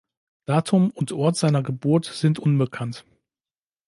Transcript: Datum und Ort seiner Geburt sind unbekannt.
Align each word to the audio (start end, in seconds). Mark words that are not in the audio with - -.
Datum 0.45 0.89
und 0.89 1.11
Ort 1.11 1.37
seiner 1.37 1.61
Geburt 1.61 2.05
sind 2.05 2.39
unbekannt. 2.39 3.05